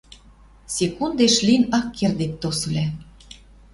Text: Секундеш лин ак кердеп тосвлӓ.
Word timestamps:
Секундеш 0.75 1.35
лин 1.47 1.63
ак 1.77 1.87
кердеп 1.97 2.33
тосвлӓ. 2.41 2.85